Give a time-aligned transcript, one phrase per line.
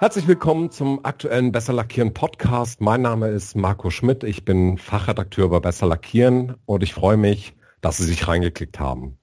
[0.00, 2.80] Herzlich willkommen zum aktuellen Besser Lackieren Podcast.
[2.80, 4.22] Mein Name ist Marco Schmidt.
[4.22, 9.18] Ich bin Fachredakteur bei Besser Lackieren und ich freue mich, dass Sie sich reingeklickt haben.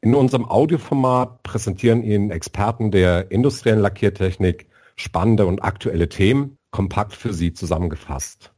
[0.00, 7.34] In unserem Audioformat präsentieren Ihnen Experten der industriellen Lackiertechnik spannende und aktuelle Themen, kompakt für
[7.34, 8.54] Sie zusammengefasst.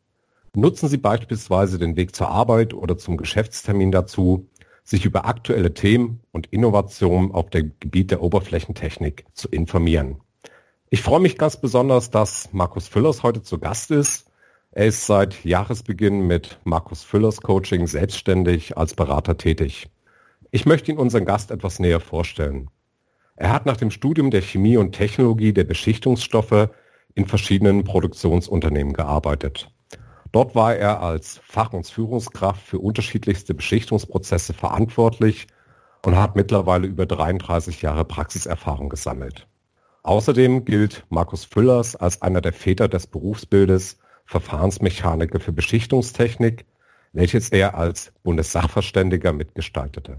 [0.54, 4.48] Nutzen Sie beispielsweise den Weg zur Arbeit oder zum Geschäftstermin dazu,
[4.84, 10.20] sich über aktuelle Themen und Innovationen auf dem Gebiet der Oberflächentechnik zu informieren.
[10.92, 14.28] Ich freue mich ganz besonders, dass Markus Füllers heute zu Gast ist.
[14.72, 19.88] Er ist seit Jahresbeginn mit Markus Füllers Coaching selbstständig als Berater tätig.
[20.50, 22.70] Ich möchte Ihnen unseren Gast etwas näher vorstellen.
[23.36, 26.70] Er hat nach dem Studium der Chemie und Technologie der Beschichtungsstoffe
[27.14, 29.70] in verschiedenen Produktionsunternehmen gearbeitet.
[30.32, 35.46] Dort war er als Fach- und Führungskraft für unterschiedlichste Beschichtungsprozesse verantwortlich
[36.04, 39.46] und hat mittlerweile über 33 Jahre Praxiserfahrung gesammelt.
[40.02, 46.64] Außerdem gilt Markus Füllers als einer der Väter des Berufsbildes Verfahrensmechaniker für Beschichtungstechnik,
[47.12, 50.18] welches er als Bundessachverständiger mitgestaltete.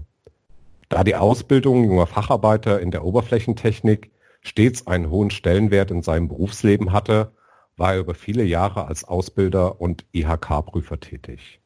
[0.88, 4.10] Da die Ausbildung junger Facharbeiter in der Oberflächentechnik
[4.42, 7.32] stets einen hohen Stellenwert in seinem Berufsleben hatte,
[7.76, 11.60] war er über viele Jahre als Ausbilder und IHK-Prüfer tätig.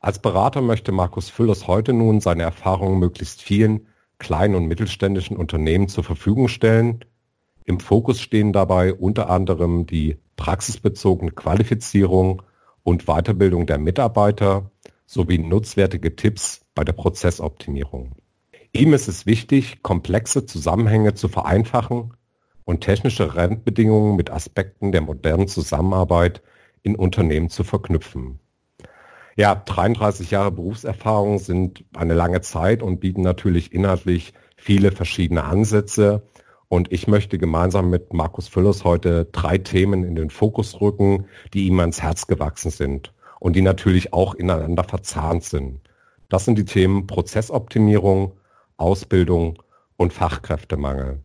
[0.00, 3.86] Als Berater möchte Markus Füllers heute nun seine Erfahrungen möglichst vielen
[4.18, 7.04] kleinen und mittelständischen Unternehmen zur Verfügung stellen,
[7.64, 12.42] im Fokus stehen dabei unter anderem die praxisbezogene Qualifizierung
[12.82, 14.70] und Weiterbildung der Mitarbeiter
[15.06, 18.12] sowie nutzwertige Tipps bei der Prozessoptimierung.
[18.72, 22.14] Ihm ist es wichtig, komplexe Zusammenhänge zu vereinfachen
[22.64, 26.42] und technische Randbedingungen mit Aspekten der modernen Zusammenarbeit
[26.82, 28.40] in Unternehmen zu verknüpfen.
[29.36, 36.22] Ja, 33 Jahre Berufserfahrung sind eine lange Zeit und bieten natürlich inhaltlich viele verschiedene Ansätze,
[36.68, 41.66] und ich möchte gemeinsam mit Markus Füllers heute drei Themen in den Fokus rücken, die
[41.66, 45.80] ihm ans Herz gewachsen sind und die natürlich auch ineinander verzahnt sind.
[46.28, 48.32] Das sind die Themen Prozessoptimierung,
[48.76, 49.62] Ausbildung
[49.96, 51.20] und Fachkräftemangel.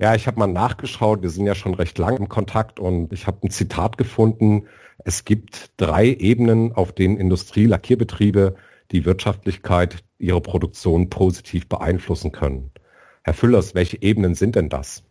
[0.00, 3.28] Ja, ich habe mal nachgeschaut, wir sind ja schon recht lang im Kontakt und ich
[3.28, 4.66] habe ein Zitat gefunden.
[5.04, 8.56] Es gibt drei Ebenen, auf denen Industrielackierbetriebe
[8.90, 12.71] die Wirtschaftlichkeit ihrer Produktion positiv beeinflussen können.
[13.24, 15.02] Herr Füllers, welche Ebenen sind denn das?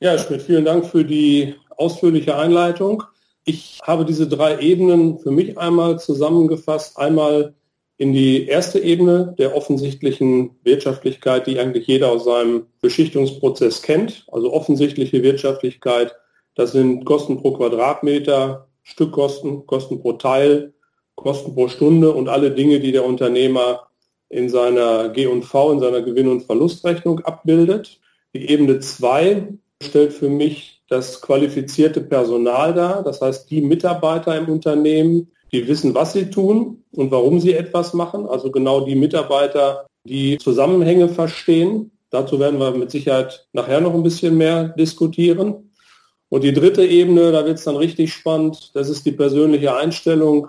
[0.00, 3.02] Ja, Schmidt, vielen Dank für die ausführliche Einleitung.
[3.44, 6.98] Ich habe diese drei Ebenen für mich einmal zusammengefasst.
[6.98, 7.54] Einmal
[7.98, 14.26] in die erste Ebene der offensichtlichen Wirtschaftlichkeit, die eigentlich jeder aus seinem Beschichtungsprozess kennt.
[14.32, 16.16] Also offensichtliche Wirtschaftlichkeit,
[16.54, 20.72] das sind Kosten pro Quadratmeter, Stückkosten, Kosten pro Teil,
[21.14, 23.88] Kosten pro Stunde und alle Dinge, die der Unternehmer
[24.32, 28.00] in seiner G&V, in seiner Gewinn- und Verlustrechnung abbildet.
[28.34, 29.48] Die Ebene 2
[29.82, 35.94] stellt für mich das qualifizierte Personal dar, das heißt die Mitarbeiter im Unternehmen, die wissen,
[35.94, 41.90] was sie tun und warum sie etwas machen, also genau die Mitarbeiter, die Zusammenhänge verstehen.
[42.08, 45.70] Dazu werden wir mit Sicherheit nachher noch ein bisschen mehr diskutieren.
[46.30, 50.48] Und die dritte Ebene, da wird es dann richtig spannend, das ist die persönliche Einstellung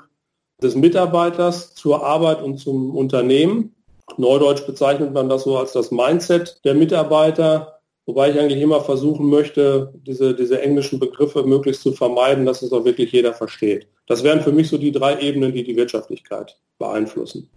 [0.63, 3.75] des Mitarbeiters zur Arbeit und zum Unternehmen.
[4.17, 9.29] Neudeutsch bezeichnet man das so als das Mindset der Mitarbeiter, wobei ich eigentlich immer versuchen
[9.29, 13.87] möchte, diese, diese englischen Begriffe möglichst zu vermeiden, dass es auch wirklich jeder versteht.
[14.07, 17.49] Das wären für mich so die drei Ebenen, die die Wirtschaftlichkeit beeinflussen.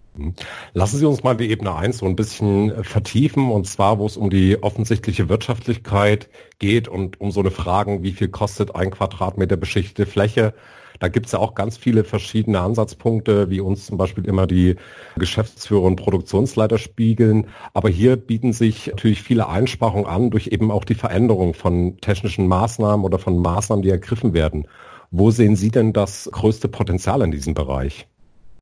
[0.73, 4.07] Lassen Sie uns mal die Ebene 1 so ein bisschen äh, vertiefen, und zwar, wo
[4.07, 6.29] es um die offensichtliche Wirtschaftlichkeit
[6.59, 10.55] geht und um so eine Frage, wie viel kostet ein Quadratmeter beschichtete Fläche.
[10.99, 14.77] Da gibt es ja auch ganz viele verschiedene Ansatzpunkte, wie uns zum Beispiel immer die
[15.17, 17.49] Geschäftsführer und Produktionsleiter spiegeln.
[17.75, 22.47] Aber hier bieten sich natürlich viele Einsparungen an durch eben auch die Veränderung von technischen
[22.49, 24.67] Maßnahmen oder von Maßnahmen, die ergriffen werden.
[25.11, 28.07] Wo sehen Sie denn das größte Potenzial in diesem Bereich?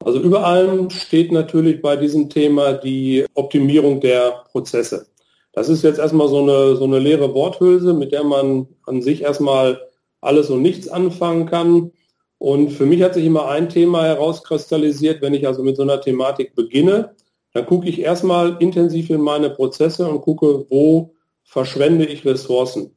[0.05, 5.07] Also über allem steht natürlich bei diesem Thema die Optimierung der Prozesse.
[5.53, 9.23] Das ist jetzt erstmal so eine, so eine leere Worthülse, mit der man an sich
[9.23, 9.81] erstmal
[10.21, 11.93] alles und nichts anfangen kann.
[12.39, 16.01] Und für mich hat sich immer ein Thema herauskristallisiert, wenn ich also mit so einer
[16.01, 17.15] Thematik beginne,
[17.53, 21.15] dann gucke ich erstmal intensiv in meine Prozesse und gucke, wo
[21.45, 22.91] verschwende ich Ressourcen,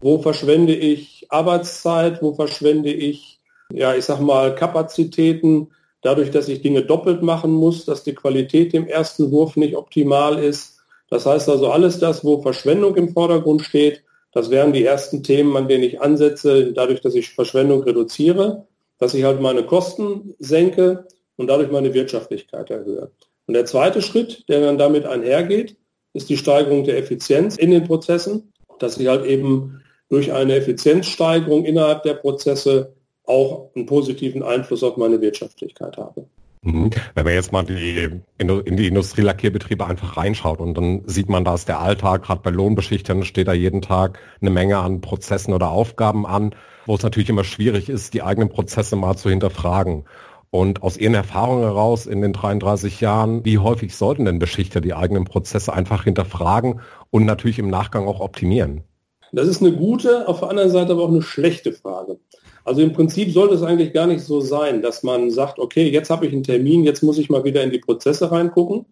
[0.00, 3.40] wo verschwende ich Arbeitszeit, wo verschwende ich,
[3.72, 5.68] ja, ich sag mal, Kapazitäten,
[6.00, 10.38] dadurch, dass ich Dinge doppelt machen muss, dass die Qualität im ersten Wurf nicht optimal
[10.38, 10.78] ist.
[11.10, 14.02] Das heißt also alles das, wo Verschwendung im Vordergrund steht,
[14.32, 18.67] das wären die ersten Themen, an denen ich ansetze, dadurch, dass ich Verschwendung reduziere
[18.98, 21.06] dass ich halt meine Kosten senke
[21.36, 23.10] und dadurch meine Wirtschaftlichkeit erhöhe.
[23.46, 25.76] Und der zweite Schritt, der dann damit einhergeht,
[26.12, 31.64] ist die Steigerung der Effizienz in den Prozessen, dass ich halt eben durch eine Effizienzsteigerung
[31.64, 36.26] innerhalb der Prozesse auch einen positiven Einfluss auf meine Wirtschaftlichkeit habe.
[36.62, 36.90] Mhm.
[37.14, 41.54] Wenn man jetzt mal die, in die Industrielackierbetriebe einfach reinschaut und dann sieht man, da
[41.54, 45.70] ist der Alltag, gerade bei Lohnbeschichtern steht da jeden Tag eine Menge an Prozessen oder
[45.70, 46.54] Aufgaben an,
[46.88, 50.04] wo es natürlich immer schwierig ist, die eigenen Prozesse mal zu hinterfragen.
[50.50, 54.94] Und aus Ihren Erfahrungen heraus in den 33 Jahren, wie häufig sollten denn Beschichter die
[54.94, 56.80] eigenen Prozesse einfach hinterfragen
[57.10, 58.84] und natürlich im Nachgang auch optimieren?
[59.32, 62.18] Das ist eine gute, auf der anderen Seite aber auch eine schlechte Frage.
[62.64, 66.08] Also im Prinzip sollte es eigentlich gar nicht so sein, dass man sagt, okay, jetzt
[66.08, 68.86] habe ich einen Termin, jetzt muss ich mal wieder in die Prozesse reingucken.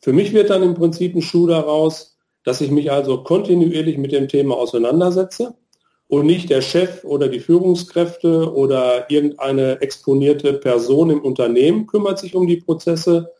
[0.00, 4.12] Für mich wird dann im Prinzip ein Schuh daraus, dass ich mich also kontinuierlich mit
[4.12, 5.54] dem Thema auseinandersetze
[6.08, 12.34] und nicht der Chef oder die Führungskräfte oder irgendeine exponierte Person im Unternehmen kümmert sich
[12.34, 13.30] um die Prozesse,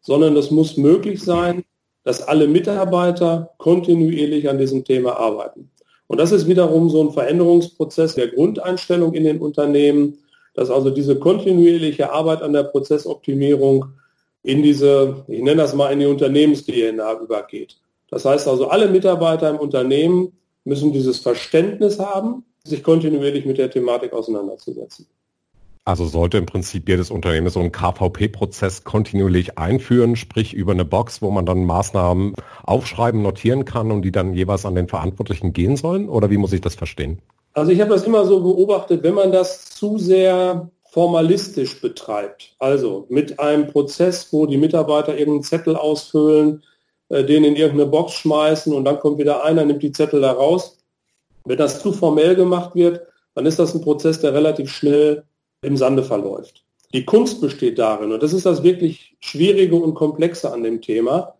[0.00, 1.64] sondern es muss möglich sein,
[2.04, 5.70] dass alle Mitarbeiter kontinuierlich an diesem Thema arbeiten.
[6.06, 10.18] Und das ist wiederum so ein Veränderungsprozess der Grundeinstellung in den Unternehmen,
[10.54, 13.86] dass also diese kontinuierliche Arbeit an der Prozessoptimierung
[14.42, 17.76] in diese, ich nenne das mal in die Unternehmens-DNA übergeht.
[18.10, 20.32] Das heißt also, alle Mitarbeiter im Unternehmen
[20.68, 25.06] müssen dieses Verständnis haben, sich kontinuierlich mit der Thematik auseinanderzusetzen.
[25.84, 31.22] Also sollte im Prinzip jedes Unternehmen so einen KVP-Prozess kontinuierlich einführen, sprich über eine Box,
[31.22, 32.34] wo man dann Maßnahmen
[32.64, 36.10] aufschreiben, notieren kann und die dann jeweils an den Verantwortlichen gehen sollen?
[36.10, 37.20] Oder wie muss ich das verstehen?
[37.54, 43.06] Also ich habe das immer so beobachtet, wenn man das zu sehr formalistisch betreibt, also
[43.08, 46.62] mit einem Prozess, wo die Mitarbeiter irgendeinen Zettel ausfüllen,
[47.08, 50.32] äh, den in irgendeine Box schmeißen und dann kommt wieder einer, nimmt die Zettel da
[50.32, 50.78] raus.
[51.44, 53.02] Wenn das zu formell gemacht wird,
[53.34, 55.24] dann ist das ein Prozess, der relativ schnell
[55.62, 56.64] im Sande verläuft.
[56.94, 61.34] Die Kunst besteht darin, und das ist das wirklich Schwierige und Komplexe an dem Thema,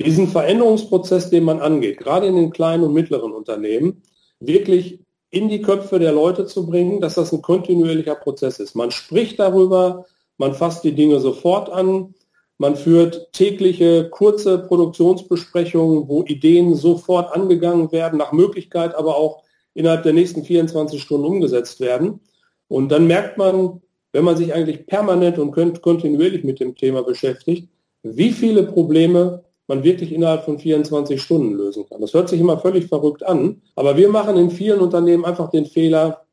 [0.00, 4.02] diesen Veränderungsprozess, den man angeht, gerade in den kleinen und mittleren Unternehmen,
[4.40, 5.00] wirklich
[5.30, 8.74] in die Köpfe der Leute zu bringen, dass das ein kontinuierlicher Prozess ist.
[8.74, 10.06] Man spricht darüber,
[10.38, 12.14] man fasst die Dinge sofort an,
[12.58, 19.44] man führt tägliche kurze Produktionsbesprechungen, wo Ideen sofort angegangen werden, nach Möglichkeit aber auch
[19.74, 22.20] innerhalb der nächsten 24 Stunden umgesetzt werden.
[22.66, 23.80] Und dann merkt man,
[24.12, 27.68] wenn man sich eigentlich permanent und kontinuierlich mit dem Thema beschäftigt,
[28.02, 32.00] wie viele Probleme man wirklich innerhalb von 24 Stunden lösen kann.
[32.00, 35.66] Das hört sich immer völlig verrückt an, aber wir machen in vielen Unternehmen einfach den
[35.66, 36.24] Fehler,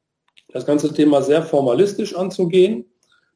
[0.53, 2.85] das ganze Thema sehr formalistisch anzugehen.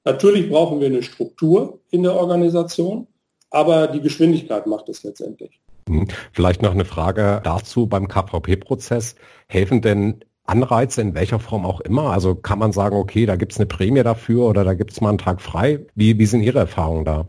[0.06, 3.07] Natürlich brauchen wir eine Struktur in der Organisation,
[3.50, 5.60] aber die Geschwindigkeit macht es letztendlich.
[5.88, 6.07] Hm.
[6.31, 9.16] Vielleicht noch eine Frage dazu beim KVP-Prozess.
[9.48, 12.12] Helfen denn Anreize in welcher Form auch immer?
[12.12, 15.01] Also kann man sagen, okay, da gibt es eine Prämie dafür oder da gibt es
[15.01, 15.86] mal einen Tag frei?
[15.96, 17.28] Wie, wie sind Ihre Erfahrungen da?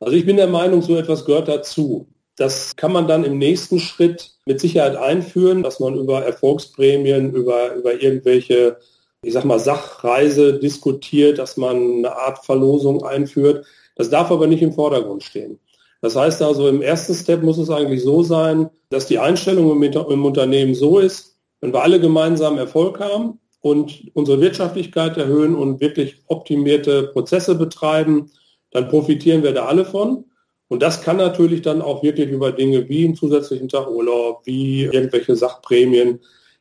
[0.00, 2.08] Also ich bin der Meinung, so etwas gehört dazu.
[2.36, 7.74] Das kann man dann im nächsten Schritt mit Sicherheit einführen, dass man über Erfolgsprämien, über,
[7.74, 8.78] über irgendwelche,
[9.22, 13.66] ich sag mal, Sachreise diskutiert, dass man eine Art Verlosung einführt.
[13.96, 15.58] Das darf aber nicht im Vordergrund stehen.
[16.00, 20.24] Das heißt also, im ersten Step muss es eigentlich so sein, dass die Einstellung im,
[20.24, 26.22] Unternehmen so ist, wenn wir alle gemeinsam Erfolg haben und unsere Wirtschaftlichkeit erhöhen und wirklich
[26.26, 28.30] optimierte Prozesse betreiben,
[28.70, 30.24] dann profitieren wir da alle von.
[30.68, 34.84] Und das kann natürlich dann auch wirklich über Dinge wie einen zusätzlichen Tag Urlaub, wie
[34.84, 36.20] irgendwelche Sachprämien.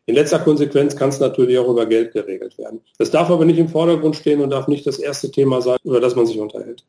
[0.10, 2.82] In letzter Konsequenz kann es natürlich auch über Geld geregelt werden.
[2.98, 6.02] Das darf aber nicht im Vordergrund stehen und darf nicht das erste Thema sein, über
[6.02, 6.84] das man sich unterhält.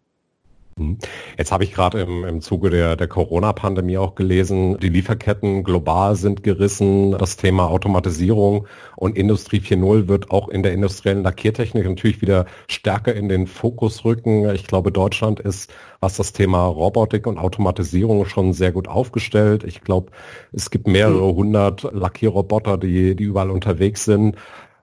[1.36, 6.16] Jetzt habe ich gerade im, im Zuge der, der Corona-Pandemie auch gelesen, die Lieferketten global
[6.16, 7.12] sind gerissen.
[7.12, 13.14] Das Thema Automatisierung und Industrie 4.0 wird auch in der industriellen Lackiertechnik natürlich wieder stärker
[13.14, 14.48] in den Fokus rücken.
[14.50, 19.64] Ich glaube, Deutschland ist, was das Thema Robotik und Automatisierung schon sehr gut aufgestellt.
[19.64, 20.12] Ich glaube,
[20.52, 24.36] es gibt mehrere hundert Lackierroboter, die, die überall unterwegs sind.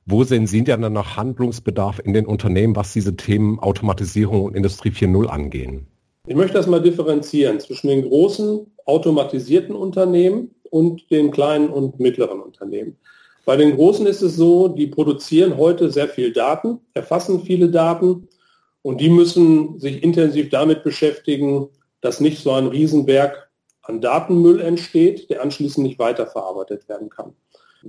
[0.10, 4.56] Wo sehen Sie denn dann noch Handlungsbedarf in den Unternehmen, was diese Themen Automatisierung und
[4.56, 5.86] Industrie 4.0 angehen?
[6.26, 12.40] Ich möchte das mal differenzieren zwischen den großen automatisierten Unternehmen und den kleinen und mittleren
[12.40, 12.96] Unternehmen.
[13.44, 18.30] Bei den großen ist es so, die produzieren heute sehr viel Daten, erfassen viele Daten
[18.84, 21.68] und die müssen sich intensiv damit beschäftigen,
[22.00, 23.50] dass nicht so ein Riesenberg
[23.82, 27.34] an Datenmüll entsteht, der anschließend nicht weiterverarbeitet werden kann.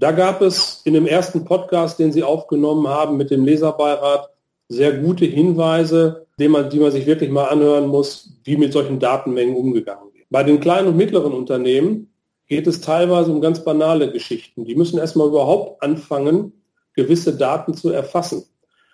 [0.00, 4.30] Da gab es in dem ersten Podcast, den Sie aufgenommen haben mit dem Leserbeirat,
[4.68, 9.00] sehr gute Hinweise, die man, die man sich wirklich mal anhören muss, wie mit solchen
[9.00, 10.26] Datenmengen umgegangen wird.
[10.30, 12.12] Bei den kleinen und mittleren Unternehmen
[12.46, 14.64] geht es teilweise um ganz banale Geschichten.
[14.64, 16.52] Die müssen erstmal überhaupt anfangen,
[16.94, 18.44] gewisse Daten zu erfassen.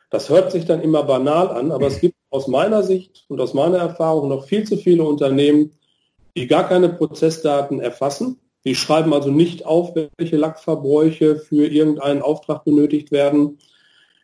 [0.08, 3.52] Das hört sich dann immer banal an, aber es gibt aus meiner Sicht und aus
[3.52, 5.72] meiner Erfahrung noch viel zu viele Unternehmen,
[6.34, 12.64] die gar keine Prozessdaten erfassen Die schreiben also nicht auf, welche Lackverbräuche für irgendeinen Auftrag
[12.64, 13.58] benötigt werden.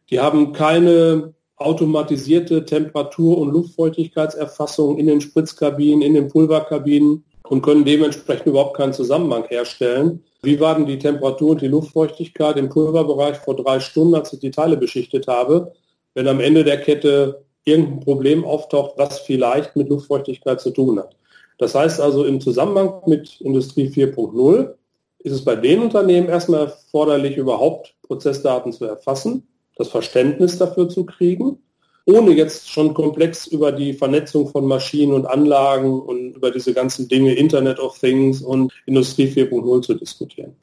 [0.09, 7.85] Die haben keine automatisierte Temperatur- und Luftfeuchtigkeitserfassung in den Spritzkabinen, in den Pulverkabinen und können
[7.85, 10.25] dementsprechend überhaupt keinen Zusammenhang herstellen.
[10.43, 14.41] Wie war denn die Temperatur und die Luftfeuchtigkeit im Pulverbereich vor drei Stunden, als ich
[14.41, 15.73] die Teile beschichtet habe,
[16.15, 21.15] wenn am Ende der Kette irgendein Problem auftaucht, was vielleicht mit Luftfeuchtigkeit zu tun hat.
[21.61, 24.73] Das heißt also im Zusammenhang mit Industrie 4.0
[25.19, 31.05] ist es bei den Unternehmen erstmal erforderlich, überhaupt Prozessdaten zu erfassen, das Verständnis dafür zu
[31.05, 31.59] kriegen,
[32.07, 37.09] ohne jetzt schon komplex über die Vernetzung von Maschinen und Anlagen und über diese ganzen
[37.09, 40.57] Dinge, Internet of Things und Industrie 4.0 zu diskutieren.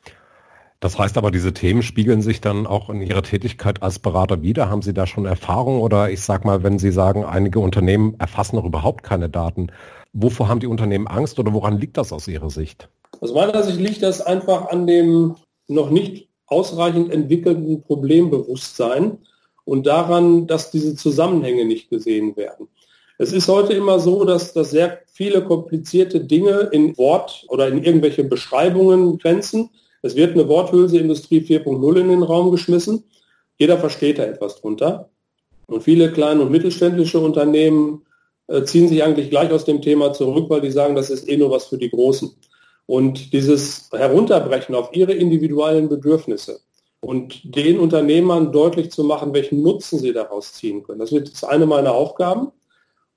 [0.79, 4.71] Das heißt aber, diese Themen spiegeln sich dann auch in Ihrer Tätigkeit als Berater wieder.
[4.71, 8.55] Haben Sie da schon Erfahrung oder ich sage mal, wenn Sie sagen, einige Unternehmen erfassen
[8.55, 9.67] noch überhaupt keine Daten,
[10.19, 12.89] Wovor haben die Unternehmen Angst oder woran liegt das aus Ihrer Sicht?
[13.21, 15.35] Aus meiner Sicht liegt das einfach an dem
[15.67, 19.19] noch nicht ausreichend entwickelten Problembewusstsein
[19.63, 22.67] und daran, dass diese Zusammenhänge nicht gesehen werden.
[23.19, 27.83] Es ist heute immer so, dass, dass sehr viele komplizierte Dinge in Wort oder in
[27.83, 29.69] irgendwelche Beschreibungen grenzen.
[30.01, 33.03] Es wird eine Worthülse Industrie 4.0 in den Raum geschmissen.
[33.59, 35.09] Jeder versteht da etwas drunter.
[35.67, 38.06] Und viele kleine und mittelständische Unternehmen
[38.65, 41.51] ziehen sich eigentlich gleich aus dem Thema zurück, weil die sagen, das ist eh nur
[41.51, 42.31] was für die Großen.
[42.85, 46.61] Und dieses Herunterbrechen auf ihre individuellen Bedürfnisse
[47.01, 50.99] und den Unternehmern deutlich zu machen, welchen Nutzen sie daraus ziehen können.
[50.99, 52.51] Das wird eine meiner Aufgaben.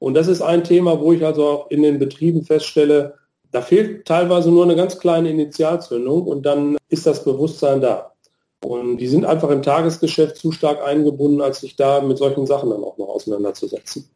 [0.01, 3.15] Und das ist ein Thema, wo ich also auch in den Betrieben feststelle,
[3.53, 8.13] da fehlt teilweise nur eine ganz kleine Initialzündung und dann ist das Bewusstsein da.
[8.65, 12.71] Und die sind einfach im Tagesgeschäft zu stark eingebunden, als sich da mit solchen Sachen
[12.71, 14.09] dann auch noch auseinanderzusetzen.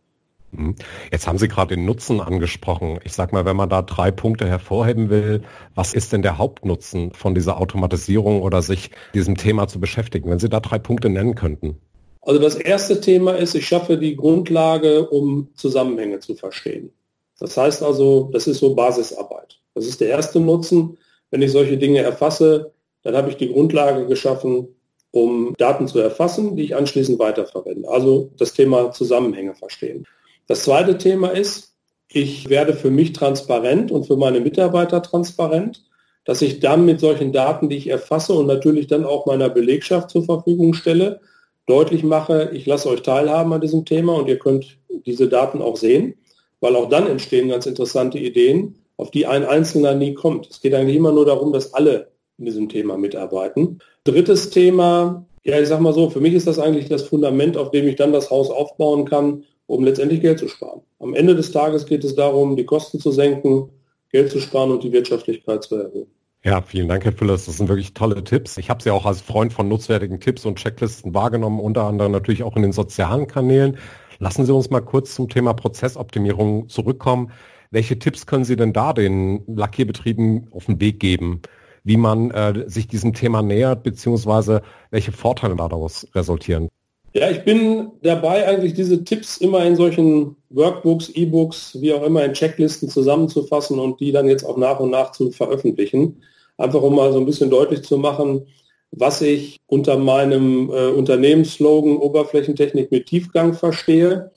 [0.57, 0.75] Mhm.
[1.11, 2.99] Jetzt haben Sie gerade den Nutzen angesprochen.
[3.05, 5.43] Ich sage mal, wenn man da drei Punkte hervorheben will,
[5.75, 10.31] was ist denn der Hauptnutzen von dieser Automatisierung oder sich diesem Thema zu beschäftigen?
[10.31, 11.79] Wenn Sie da drei Punkte nennen könnten.
[12.21, 16.91] Also das erste Thema ist, ich schaffe die Grundlage, um Zusammenhänge zu verstehen.
[17.39, 19.61] Das heißt also, das ist so Basisarbeit.
[19.75, 20.97] Das ist der erste Nutzen.
[21.31, 24.69] Wenn ich solche Dinge erfasse, dann habe ich die Grundlage geschaffen,
[25.11, 27.89] um Daten zu erfassen, die ich anschließend weiterverwende.
[27.89, 30.07] Also das Thema Zusammenhänge verstehen.
[30.47, 31.75] Das zweite Thema ist,
[32.09, 35.85] ich werde für mich transparent und für meine Mitarbeiter transparent,
[36.25, 40.11] dass ich dann mit solchen Daten, die ich erfasse und natürlich dann auch meiner Belegschaft
[40.11, 41.21] zur Verfügung stelle,
[41.67, 45.77] deutlich mache, ich lasse euch teilhaben an diesem Thema und ihr könnt diese Daten auch
[45.77, 46.15] sehen,
[46.61, 50.49] weil auch dann entstehen ganz interessante Ideen, auf die ein Einzelner nie kommt.
[50.51, 52.09] Es geht eigentlich immer nur darum, dass alle
[52.39, 53.81] in diesem Thema mitarbeiten.
[54.05, 57.71] Drittes Thema, ja, ich sag mal so, für mich ist das eigentlich das Fundament, auf
[57.71, 60.83] dem ich dann das Haus aufbauen kann, um letztendlich Geld zu sparen.
[60.99, 63.71] Am Ende des Tages geht es darum, die Kosten zu senken,
[64.11, 66.07] Geld zu sparen und die Wirtschaftlichkeit zu erhöhen.
[66.45, 67.47] Ja, vielen Dank, Herr Füllers.
[67.47, 68.59] Das sind wirklich tolle Tipps.
[68.59, 72.43] Ich habe Sie auch als Freund von nutzwertigen Tipps und Checklisten wahrgenommen, unter anderem natürlich
[72.43, 73.79] auch in den sozialen Kanälen.
[74.19, 77.33] Lassen Sie uns mal kurz zum Thema Prozessoptimierung zurückkommen.
[77.71, 81.41] Welche Tipps können Sie denn da den Lackierbetrieben auf den Weg geben,
[81.83, 86.69] wie man äh, sich diesem Thema nähert, beziehungsweise welche Vorteile daraus resultieren?
[87.17, 92.25] Ja, ich bin dabei, eigentlich diese Tipps immer in solchen Workbooks, E-Books, wie auch immer,
[92.25, 96.21] in Checklisten zusammenzufassen und die dann jetzt auch nach und nach zu veröffentlichen.
[96.59, 98.49] Einfach um mal so ein bisschen deutlich zu machen,
[98.91, 104.33] was ich unter meinem äh, Unternehmensslogan Oberflächentechnik mit Tiefgang verstehe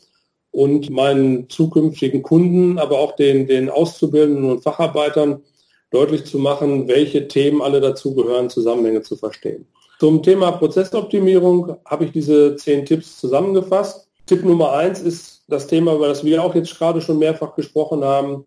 [0.51, 5.41] und meinen zukünftigen Kunden, aber auch den, den Auszubildenden und Facharbeitern
[5.89, 9.65] deutlich zu machen, welche Themen alle dazugehören, Zusammenhänge zu verstehen.
[9.99, 14.07] Zum Thema Prozessoptimierung habe ich diese zehn Tipps zusammengefasst.
[14.27, 18.03] Tipp Nummer eins ist das Thema, über das wir auch jetzt gerade schon mehrfach gesprochen
[18.03, 18.45] haben,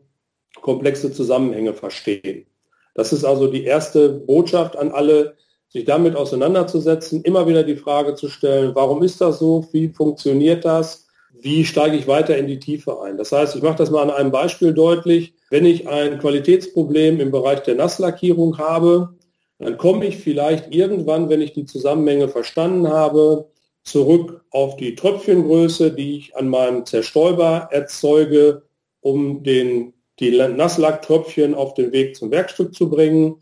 [0.61, 2.47] komplexe Zusammenhänge verstehen.
[2.95, 5.37] Das ist also die erste Botschaft an alle,
[5.69, 10.65] sich damit auseinanderzusetzen, immer wieder die Frage zu stellen, warum ist das so, wie funktioniert
[10.65, 11.07] das,
[11.41, 13.17] wie steige ich weiter in die Tiefe ein.
[13.17, 15.33] Das heißt, ich mache das mal an einem Beispiel deutlich.
[15.49, 19.15] Wenn ich ein Qualitätsproblem im Bereich der Nasslackierung habe,
[19.61, 23.47] dann komme ich vielleicht irgendwann, wenn ich die Zusammenhänge verstanden habe,
[23.85, 28.63] zurück auf die Tröpfchengröße, die ich an meinem Zerstäuber erzeuge,
[29.01, 33.37] um den, die Nasslacktröpfchen auf den Weg zum Werkstück zu bringen.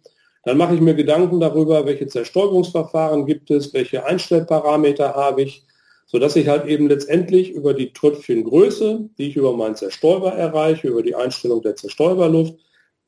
[0.45, 5.65] Dann mache ich mir Gedanken darüber, welche Zerstäubungsverfahren gibt es, welche Einstellparameter habe ich,
[6.07, 11.03] sodass ich halt eben letztendlich über die Tröpfchengröße, die ich über meinen Zerstäuber erreiche, über
[11.03, 12.55] die Einstellung der Zerstäuberluft,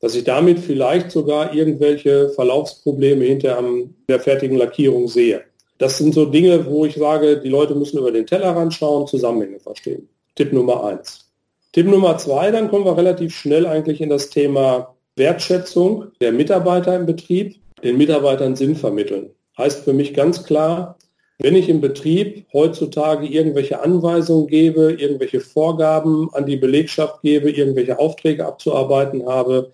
[0.01, 3.63] dass ich damit vielleicht sogar irgendwelche Verlaufsprobleme hinter
[4.09, 5.43] der fertigen Lackierung sehe.
[5.77, 9.59] Das sind so Dinge, wo ich sage, die Leute müssen über den Tellerrand schauen, Zusammenhänge
[9.59, 10.09] verstehen.
[10.35, 11.31] Tipp Nummer eins.
[11.71, 16.95] Tipp Nummer zwei, dann kommen wir relativ schnell eigentlich in das Thema Wertschätzung der Mitarbeiter
[16.95, 19.29] im Betrieb, den Mitarbeitern Sinn vermitteln.
[19.57, 20.97] Heißt für mich ganz klar,
[21.39, 27.97] wenn ich im Betrieb heutzutage irgendwelche Anweisungen gebe, irgendwelche Vorgaben an die Belegschaft gebe, irgendwelche
[27.97, 29.71] Aufträge abzuarbeiten habe,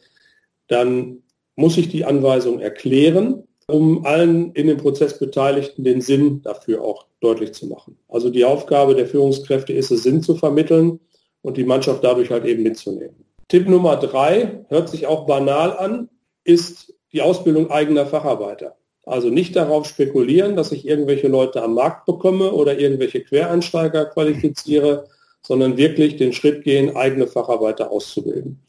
[0.68, 1.24] dann
[1.56, 7.08] muss ich die Anweisung erklären, um allen in dem Prozess Beteiligten den Sinn dafür auch
[7.20, 7.98] deutlich zu machen.
[8.08, 11.00] Also die Aufgabe der Führungskräfte ist es, Sinn zu vermitteln
[11.42, 13.26] und die Mannschaft dadurch halt eben mitzunehmen.
[13.48, 16.10] Tipp Nummer drei, hört sich auch banal an,
[16.44, 18.76] ist die Ausbildung eigener Facharbeiter.
[19.06, 25.08] Also nicht darauf spekulieren, dass ich irgendwelche Leute am Markt bekomme oder irgendwelche Quereinsteiger qualifiziere,
[25.42, 28.62] sondern wirklich den Schritt gehen, eigene Facharbeiter auszubilden.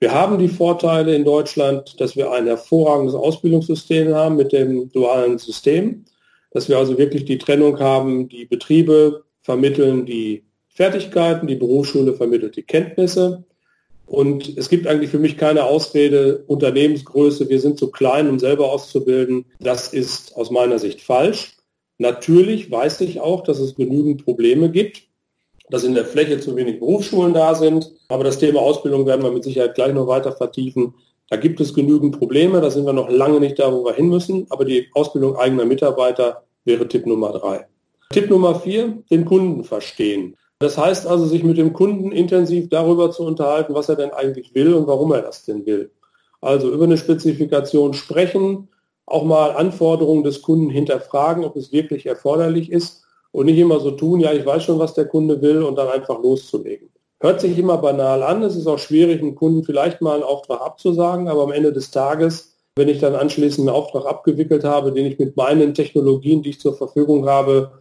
[0.00, 5.38] Wir haben die Vorteile in Deutschland, dass wir ein hervorragendes Ausbildungssystem haben mit dem dualen
[5.38, 6.04] System,
[6.52, 12.56] dass wir also wirklich die Trennung haben, die Betriebe vermitteln die Fertigkeiten, die Berufsschule vermittelt
[12.56, 13.44] die Kenntnisse
[14.08, 18.72] und es gibt eigentlich für mich keine Ausrede, Unternehmensgröße, wir sind zu klein, um selber
[18.72, 19.44] auszubilden.
[19.60, 21.56] Das ist aus meiner Sicht falsch.
[21.98, 25.07] Natürlich weiß ich auch, dass es genügend Probleme gibt,
[25.70, 27.92] dass in der Fläche zu wenig Berufsschulen da sind.
[28.08, 30.94] Aber das Thema Ausbildung werden wir mit Sicherheit gleich noch weiter vertiefen.
[31.30, 34.08] Da gibt es genügend Probleme, da sind wir noch lange nicht da, wo wir hin
[34.08, 34.46] müssen.
[34.50, 37.66] Aber die Ausbildung eigener Mitarbeiter wäre Tipp Nummer drei.
[38.10, 40.36] Tipp Nummer vier, den Kunden verstehen.
[40.58, 44.54] Das heißt also, sich mit dem Kunden intensiv darüber zu unterhalten, was er denn eigentlich
[44.54, 45.90] will und warum er das denn will.
[46.40, 48.68] Also über eine Spezifikation sprechen,
[49.06, 53.90] auch mal Anforderungen des Kunden hinterfragen, ob es wirklich erforderlich ist und nicht immer so
[53.92, 56.88] tun, ja, ich weiß schon, was der Kunde will und dann einfach loszulegen.
[57.20, 60.60] Hört sich immer banal an, es ist auch schwierig, einem Kunden vielleicht mal einen Auftrag
[60.60, 65.06] abzusagen, aber am Ende des Tages, wenn ich dann anschließend einen Auftrag abgewickelt habe, den
[65.06, 67.72] ich mit meinen Technologien, die ich zur Verfügung habe,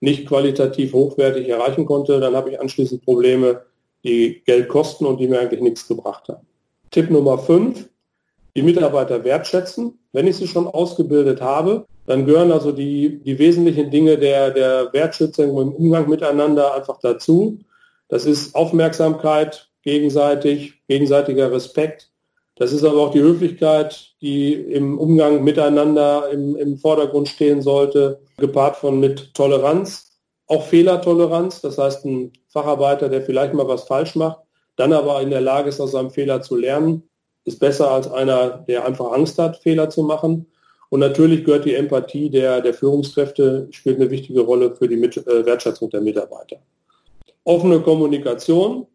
[0.00, 3.62] nicht qualitativ hochwertig erreichen konnte, dann habe ich anschließend Probleme,
[4.04, 6.46] die Geld kosten und die mir eigentlich nichts gebracht haben.
[6.90, 7.88] Tipp Nummer 5,
[8.56, 9.98] die Mitarbeiter wertschätzen.
[10.12, 14.92] Wenn ich sie schon ausgebildet habe, dann gehören also die, die wesentlichen Dinge der, der
[14.92, 17.58] Wertschätzung im Umgang miteinander einfach dazu.
[18.08, 22.10] Das ist Aufmerksamkeit gegenseitig, gegenseitiger Respekt.
[22.56, 28.20] Das ist aber auch die Höflichkeit, die im Umgang miteinander im, im Vordergrund stehen sollte
[28.36, 34.16] gepaart von mit Toleranz, auch Fehlertoleranz, das heißt ein Facharbeiter, der vielleicht mal was falsch
[34.16, 34.40] macht,
[34.76, 37.08] dann aber in der Lage ist, aus seinem Fehler zu lernen,
[37.44, 40.46] ist besser als einer, der einfach Angst hat, Fehler zu machen.
[40.90, 45.16] Und natürlich gehört die Empathie der, der Führungskräfte, spielt eine wichtige Rolle für die Mit
[45.16, 46.58] äh, Wertschätzung der Mitarbeiter.
[47.44, 48.86] Offene Kommunikation,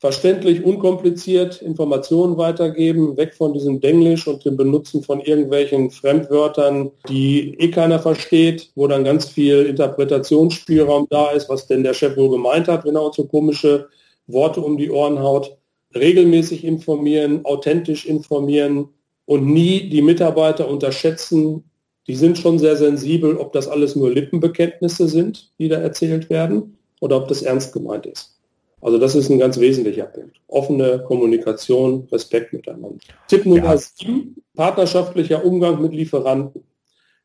[0.00, 7.54] verständlich, unkompliziert Informationen weitergeben, weg von diesem Denglisch und dem Benutzen von irgendwelchen Fremdwörtern, die
[7.58, 12.30] eh keiner versteht, wo dann ganz viel Interpretationsspielraum da ist, was denn der Chef wohl
[12.30, 13.88] gemeint hat, wenn er uns so komische
[14.26, 15.56] Worte um die Ohren haut.
[15.94, 18.88] Regelmäßig informieren, authentisch informieren
[19.24, 21.64] und nie die Mitarbeiter unterschätzen.
[22.06, 26.76] Die sind schon sehr sensibel, ob das alles nur Lippenbekenntnisse sind, die da erzählt werden,
[27.00, 28.36] oder ob das ernst gemeint ist.
[28.82, 30.40] Also das ist ein ganz wesentlicher Punkt.
[30.48, 32.98] Offene Kommunikation, Respekt miteinander.
[33.28, 33.76] Tipp Nummer ja.
[33.76, 36.64] sieben, partnerschaftlicher Umgang mit Lieferanten.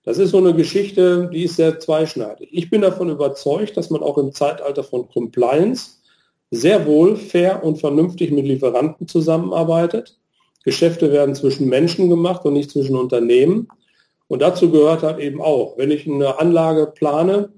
[0.04, 2.50] Das ist so eine Geschichte, die ist sehr zweischneidig.
[2.52, 5.95] Ich bin davon überzeugt, dass man auch im Zeitalter von Compliance
[6.56, 10.18] sehr wohl fair und vernünftig mit Lieferanten zusammenarbeitet.
[10.64, 13.68] Geschäfte werden zwischen Menschen gemacht und nicht zwischen Unternehmen.
[14.28, 17.50] Und dazu gehört halt eben auch, wenn ich eine Anlage plane,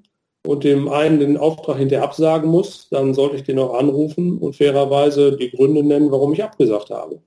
[0.47, 4.55] und dem einen den Auftrag hinterher absagen muss, dann sollte ich den auch anrufen und
[4.55, 7.19] fairerweise die Gründe nennen, warum ich abgesagt habe.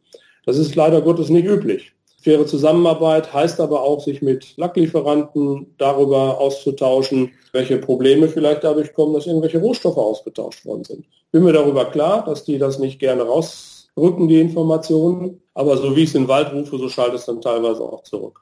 [0.47, 1.93] Das ist leider Gottes nicht üblich.
[2.23, 9.15] Faire Zusammenarbeit heißt aber auch, sich mit Lacklieferanten darüber auszutauschen, welche Probleme vielleicht dadurch kommen,
[9.15, 11.05] dass irgendwelche Rohstoffe ausgetauscht worden sind.
[11.33, 15.43] Bin mir darüber klar, dass die das nicht gerne rausrücken, die Informationen.
[15.55, 18.03] Aber so wie ich es in den Wald rufe, so schaltet es dann teilweise auch
[18.03, 18.41] zurück.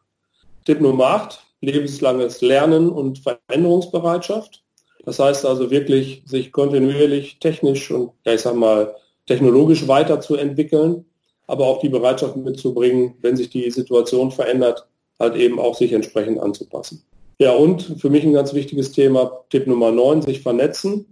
[0.64, 4.62] Tipp Nummer 8, lebenslanges Lernen und Veränderungsbereitschaft.
[5.04, 8.94] Das heißt also wirklich, sich kontinuierlich technisch und, ja, ich sag mal,
[9.26, 11.04] technologisch weiterzuentwickeln,
[11.46, 14.86] aber auch die Bereitschaft mitzubringen, wenn sich die Situation verändert,
[15.18, 17.02] halt eben auch sich entsprechend anzupassen.
[17.38, 21.06] Ja, und für mich ein ganz wichtiges Thema, Tipp Nummer 9, sich vernetzen.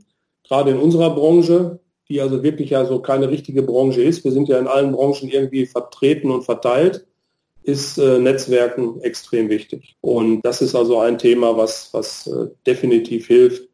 [0.48, 4.48] Gerade in unserer Branche, die also wirklich ja so keine richtige Branche ist, wir sind
[4.48, 7.06] ja in allen Branchen irgendwie vertreten und verteilt,
[7.62, 9.96] ist äh, Netzwerken extrem wichtig.
[10.00, 13.68] Und das ist also ein Thema, was, was äh, definitiv hilft,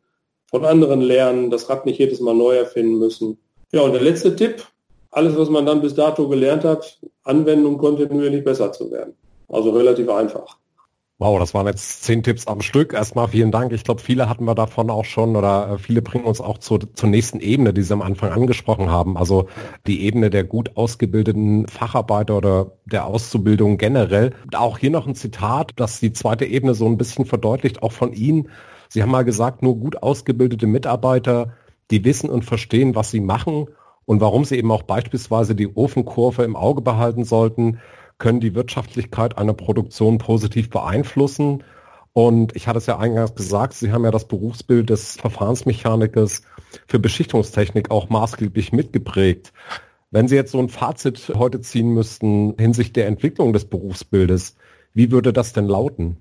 [0.47, 3.39] von anderen lernen, das Rad nicht jedes Mal neu erfinden müssen.
[3.71, 4.67] Ja, und der letzte Tipp,
[5.11, 9.15] alles, was man dann bis dato gelernt hat, anwenden, um kontinuierlich besser zu werden.
[9.49, 10.59] Also relativ einfach.
[11.19, 12.93] Wow, das waren jetzt zehn Tipps am Stück.
[12.93, 13.73] Erstmal vielen Dank.
[13.73, 16.81] Ich glaube, viele hatten wir davon auch schon oder äh, viele bringen uns auch zur,
[16.95, 19.17] zur nächsten Ebene, die Sie am Anfang angesprochen haben.
[19.17, 19.47] Also
[19.87, 24.33] die Ebene der gut ausgebildeten Facharbeiter oder der Auszubildung generell.
[24.55, 28.13] Auch hier noch ein Zitat, das die zweite Ebene so ein bisschen verdeutlicht, auch von
[28.13, 28.49] Ihnen.
[28.89, 31.53] Sie haben mal gesagt, nur gut ausgebildete Mitarbeiter,
[31.93, 33.67] die wissen und verstehen, was sie machen
[34.07, 37.79] und warum sie eben auch beispielsweise die Ofenkurve im Auge behalten sollten
[38.23, 41.65] können die Wirtschaftlichkeit einer Produktion positiv beeinflussen.
[42.13, 46.43] Und ich hatte es ja eingangs gesagt, Sie haben ja das Berufsbild des Verfahrensmechanikers
[46.87, 49.53] für Beschichtungstechnik auch maßgeblich mitgeprägt.
[50.13, 54.57] Wenn Sie jetzt so ein Fazit heute ziehen müssten hinsichtlich der Entwicklung des Berufsbildes,
[54.95, 56.17] wie würde das denn lauten?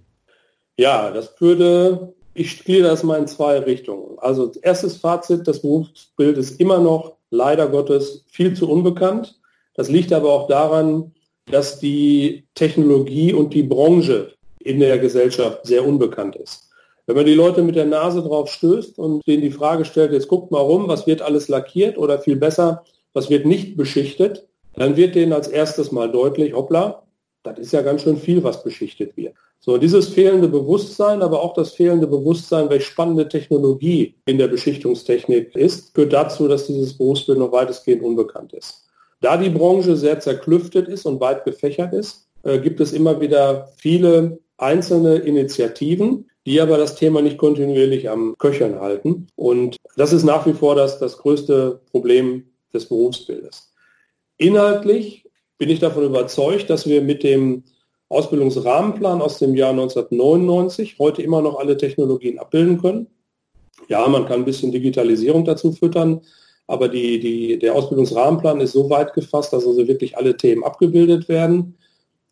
[0.77, 4.17] Ja, das würde, ich spiele das mal in zwei Richtungen.
[4.17, 9.39] Also erstes Fazit, das Berufsbild ist immer noch leider Gottes viel zu unbekannt.
[9.75, 11.11] Das liegt aber auch daran,
[11.51, 16.69] dass die Technologie und die Branche in der Gesellschaft sehr unbekannt ist.
[17.07, 20.27] Wenn man die Leute mit der Nase drauf stößt und denen die Frage stellt, jetzt
[20.27, 22.83] guckt mal rum, was wird alles lackiert oder viel besser,
[23.13, 27.03] was wird nicht beschichtet, dann wird denen als erstes mal deutlich, hoppla,
[27.43, 29.33] das ist ja ganz schön viel, was beschichtet wird.
[29.59, 35.55] So, dieses fehlende Bewusstsein, aber auch das fehlende Bewusstsein, welche spannende Technologie in der Beschichtungstechnik
[35.55, 38.80] ist, führt dazu, dass dieses Berufsbild noch weitestgehend unbekannt ist.
[39.21, 43.69] Da die Branche sehr zerklüftet ist und weit gefächert ist, äh, gibt es immer wieder
[43.77, 49.27] viele einzelne Initiativen, die aber das Thema nicht kontinuierlich am Köchern halten.
[49.35, 53.71] Und das ist nach wie vor das, das größte Problem des Berufsbildes.
[54.37, 55.25] Inhaltlich
[55.59, 57.63] bin ich davon überzeugt, dass wir mit dem
[58.09, 63.07] Ausbildungsrahmenplan aus dem Jahr 1999 heute immer noch alle Technologien abbilden können.
[63.87, 66.21] Ja, man kann ein bisschen Digitalisierung dazu füttern,
[66.71, 71.27] aber die, die, der Ausbildungsrahmenplan ist so weit gefasst, dass also wirklich alle Themen abgebildet
[71.27, 71.75] werden.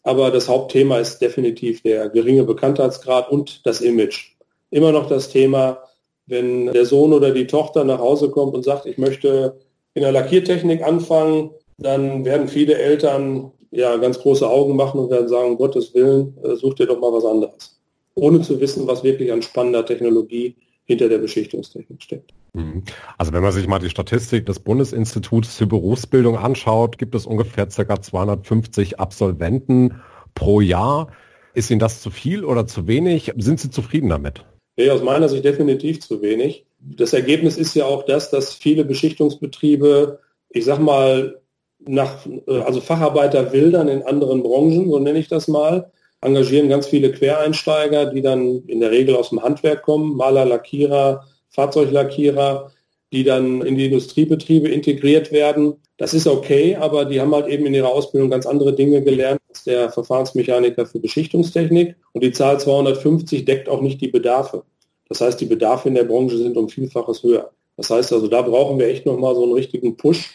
[0.01, 4.37] Aber das Hauptthema ist definitiv der geringe Bekanntheitsgrad und das Image.
[4.71, 5.79] Immer noch das Thema,
[6.25, 9.59] wenn der Sohn oder die Tochter nach Hause kommt und sagt, ich möchte
[9.93, 15.27] in der Lackiertechnik anfangen, dann werden viele Eltern ja ganz große Augen machen und werden
[15.27, 17.77] sagen, um Gottes Willen, äh, such dir doch mal was anderes.
[18.15, 22.31] Ohne zu wissen, was wirklich an spannender Technologie hinter der Beschichtungstechnik steckt.
[22.59, 22.83] Mhm.
[23.17, 27.67] Also wenn man sich mal die Statistik des Bundesinstituts für Berufsbildung anschaut, gibt es ungefähr
[27.67, 28.01] ca.
[28.01, 30.01] 250 Absolventen
[30.35, 31.07] pro Jahr.
[31.53, 33.33] Ist Ihnen das zu viel oder zu wenig?
[33.37, 34.45] Sind Sie zufrieden damit?
[34.77, 36.65] Nee, aus meiner Sicht definitiv zu wenig.
[36.79, 40.19] Das Ergebnis ist ja auch das, dass viele Beschichtungsbetriebe,
[40.49, 41.41] ich sag mal,
[41.79, 45.91] nach, äh, also Facharbeiter wildern in anderen Branchen, so nenne ich das mal,
[46.21, 51.25] engagieren ganz viele Quereinsteiger, die dann in der Regel aus dem Handwerk kommen, Maler, Lackierer,
[51.49, 52.71] Fahrzeuglackierer,
[53.11, 55.75] die dann in die Industriebetriebe integriert werden.
[55.97, 59.41] Das ist okay, aber die haben halt eben in ihrer Ausbildung ganz andere Dinge gelernt
[59.49, 61.95] als der Verfahrensmechaniker für Beschichtungstechnik.
[62.13, 64.63] Und die Zahl 250 deckt auch nicht die Bedarfe.
[65.07, 67.51] Das heißt, die Bedarfe in der Branche sind um Vielfaches höher.
[67.77, 70.29] Das heißt also, da brauchen wir echt nochmal so einen richtigen Push,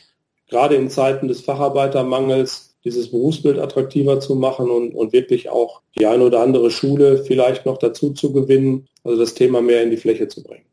[0.48, 6.06] gerade in Zeiten des Facharbeitermangels, dieses Berufsbild attraktiver zu machen und, und wirklich auch die
[6.06, 9.96] eine oder andere Schule vielleicht noch dazu zu gewinnen, also das Thema mehr in die
[9.96, 10.64] Fläche zu bringen.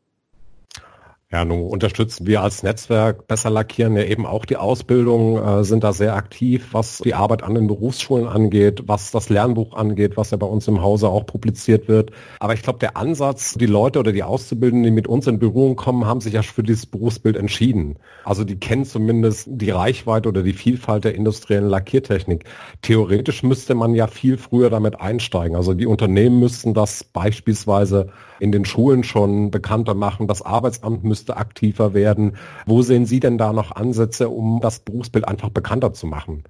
[1.32, 5.82] Ja, nun unterstützen wir als Netzwerk Besser Lackieren ja eben auch die Ausbildung, äh, sind
[5.82, 10.30] da sehr aktiv, was die Arbeit an den Berufsschulen angeht, was das Lernbuch angeht, was
[10.30, 12.10] ja bei uns im Hause auch publiziert wird.
[12.38, 15.74] Aber ich glaube, der Ansatz, die Leute oder die Auszubildenden, die mit uns in Berührung
[15.74, 17.96] kommen, haben sich ja für dieses Berufsbild entschieden.
[18.24, 22.44] Also die kennen zumindest die Reichweite oder die Vielfalt der industriellen Lackiertechnik.
[22.82, 25.56] Theoretisch müsste man ja viel früher damit einsteigen.
[25.56, 28.10] Also die Unternehmen müssten das beispielsweise
[28.42, 30.26] in den Schulen schon bekannter machen.
[30.26, 32.36] Das Arbeitsamt müsste aktiver werden.
[32.66, 36.42] Wo sehen Sie denn da noch Ansätze, um das Berufsbild einfach bekannter zu machen?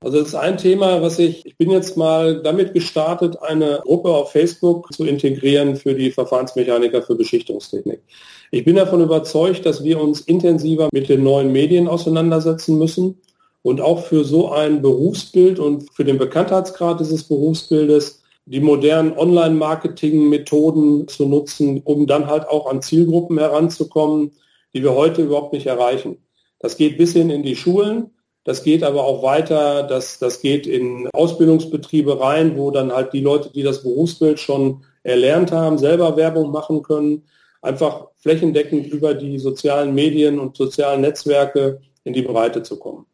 [0.00, 4.08] Also das ist ein Thema, was ich, ich bin jetzt mal damit gestartet, eine Gruppe
[4.08, 8.02] auf Facebook zu integrieren für die Verfahrensmechaniker für Beschichtungstechnik.
[8.50, 13.20] Ich bin davon überzeugt, dass wir uns intensiver mit den neuen Medien auseinandersetzen müssen
[13.62, 21.08] und auch für so ein Berufsbild und für den Bekanntheitsgrad dieses Berufsbildes die modernen Online-Marketing-Methoden
[21.08, 24.32] zu nutzen, um dann halt auch an Zielgruppen heranzukommen,
[24.72, 26.18] die wir heute überhaupt nicht erreichen.
[26.60, 28.12] Das geht bis hin in die Schulen,
[28.44, 33.20] das geht aber auch weiter, das, das geht in Ausbildungsbetriebe rein, wo dann halt die
[33.20, 37.24] Leute, die das Berufsbild schon erlernt haben, selber Werbung machen können,
[37.60, 43.06] einfach flächendeckend über die sozialen Medien und sozialen Netzwerke in die Breite zu kommen.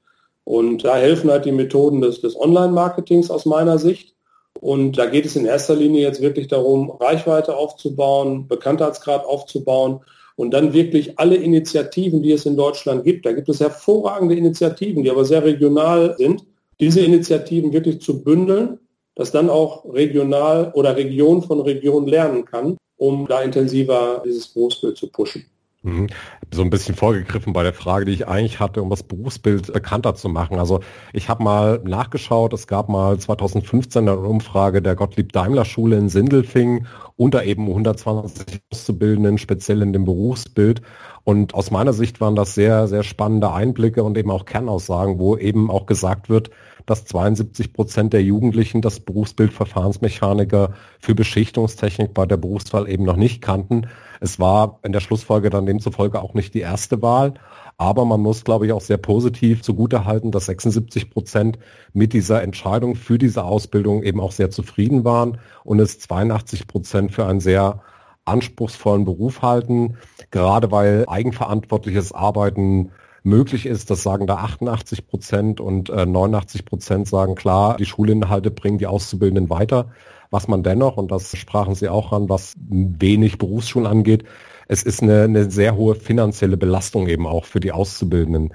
[0.45, 4.15] Und da helfen halt die Methoden des, des Online-Marketings aus meiner Sicht.
[4.61, 10.01] Und da geht es in erster Linie jetzt wirklich darum, Reichweite aufzubauen, Bekanntheitsgrad aufzubauen
[10.37, 15.03] und dann wirklich alle Initiativen, die es in Deutschland gibt, da gibt es hervorragende Initiativen,
[15.03, 16.45] die aber sehr regional sind,
[16.81, 18.79] diese Initiativen wirklich zu bündeln
[19.15, 24.97] das dann auch regional oder Region von Region lernen kann, um da intensiver dieses Berufsbild
[24.97, 25.45] zu pushen.
[25.83, 26.09] Mhm.
[26.53, 30.15] So ein bisschen vorgegriffen bei der Frage, die ich eigentlich hatte, um das Berufsbild bekannter
[30.15, 30.59] zu machen.
[30.59, 30.81] Also
[31.13, 36.09] ich habe mal nachgeschaut, es gab mal 2015 eine Umfrage der Gottlieb Daimler Schule in
[36.09, 40.83] Sindelfing unter eben 120 Auszubildenden, speziell in dem Berufsbild.
[41.25, 45.37] Und aus meiner Sicht waren das sehr, sehr spannende Einblicke und eben auch Kernaussagen, wo
[45.37, 46.51] eben auch gesagt wird,
[46.87, 53.17] dass 72 Prozent der Jugendlichen das Berufsbild Verfahrensmechaniker für Beschichtungstechnik bei der Berufswahl eben noch
[53.17, 53.87] nicht kannten.
[54.21, 57.35] Es war in der Schlussfolge dann demzufolge auch nicht die erste Wahl.
[57.79, 61.59] Aber man muss, glaube ich, auch sehr positiv zugutehalten, dass 76 Prozent
[61.93, 67.13] mit dieser Entscheidung für diese Ausbildung eben auch sehr zufrieden waren und es 82 Prozent
[67.13, 67.81] für einen sehr
[68.25, 69.97] anspruchsvollen Beruf halten,
[70.31, 73.91] gerade weil eigenverantwortliches Arbeiten möglich ist.
[73.91, 78.87] Das sagen da 88 Prozent und äh, 89 Prozent sagen klar, die Schulinhalte bringen die
[78.87, 79.91] Auszubildenden weiter.
[80.31, 84.25] Was man dennoch, und das sprachen Sie auch an, was wenig Berufsschulen angeht,
[84.67, 88.55] es ist eine, eine sehr hohe finanzielle Belastung eben auch für die Auszubildenden.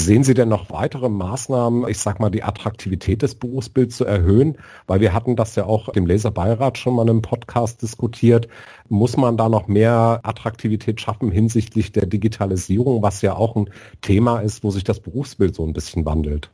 [0.00, 4.56] Sehen Sie denn noch weitere Maßnahmen, ich sag mal, die Attraktivität des Berufsbilds zu erhöhen?
[4.86, 8.46] Weil wir hatten das ja auch dem Leserbeirat schon mal einem Podcast diskutiert.
[8.88, 14.38] Muss man da noch mehr Attraktivität schaffen hinsichtlich der Digitalisierung, was ja auch ein Thema
[14.38, 16.48] ist, wo sich das Berufsbild so ein bisschen wandelt?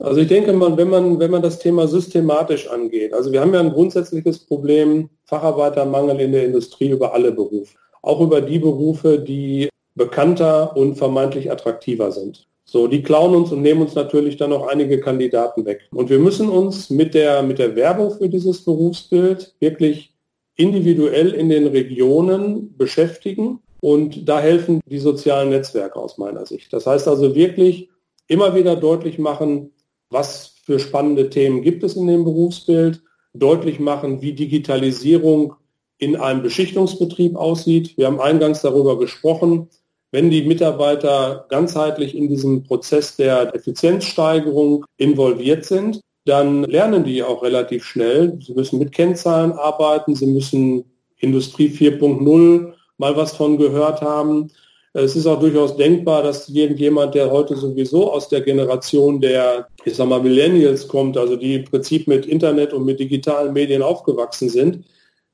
[0.00, 3.54] Also ich denke mal, wenn man, wenn man das Thema systematisch angeht, also wir haben
[3.54, 7.76] ja ein grundsätzliches Problem, Facharbeitermangel in der Industrie über alle Berufe.
[8.02, 12.48] Auch über die Berufe, die bekannter und vermeintlich attraktiver sind.
[12.70, 15.88] So, die klauen uns und nehmen uns natürlich dann noch einige Kandidaten weg.
[15.90, 20.14] Und wir müssen uns mit der, mit der Werbung für dieses Berufsbild wirklich
[20.54, 23.60] individuell in den Regionen beschäftigen.
[23.80, 26.70] Und da helfen die sozialen Netzwerke aus meiner Sicht.
[26.74, 27.88] Das heißt also wirklich
[28.26, 29.70] immer wieder deutlich machen,
[30.10, 33.00] was für spannende Themen gibt es in dem Berufsbild,
[33.32, 35.54] deutlich machen, wie Digitalisierung
[35.96, 37.96] in einem Beschichtungsbetrieb aussieht.
[37.96, 39.70] Wir haben eingangs darüber gesprochen,
[40.10, 47.42] wenn die Mitarbeiter ganzheitlich in diesem Prozess der Effizienzsteigerung involviert sind, dann lernen die auch
[47.42, 48.38] relativ schnell.
[48.40, 50.84] Sie müssen mit Kennzahlen arbeiten, sie müssen
[51.18, 54.50] Industrie 4.0 mal was von gehört haben.
[54.94, 59.94] Es ist auch durchaus denkbar, dass irgendjemand, der heute sowieso aus der Generation der, ich
[59.94, 64.48] sag mal, Millennials kommt, also die im Prinzip mit Internet und mit digitalen Medien aufgewachsen
[64.48, 64.84] sind,